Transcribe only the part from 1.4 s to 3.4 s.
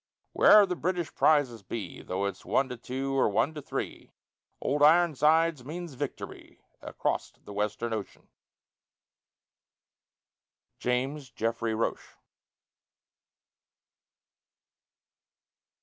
be, Though it's one to two, or